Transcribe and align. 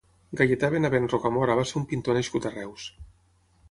Gaietà 0.39 0.71
Benavent 0.75 1.05
Rocamora 1.13 1.59
va 1.61 1.69
ser 1.73 1.79
un 1.83 1.87
pintor 1.95 2.21
nascut 2.21 2.49
a 2.53 2.57
Reus. 2.59 2.93